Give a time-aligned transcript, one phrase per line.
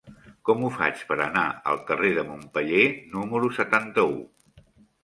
[0.49, 1.43] Com ho faig per anar
[1.73, 2.83] al carrer de Montpeller
[3.17, 4.23] número setanta-u?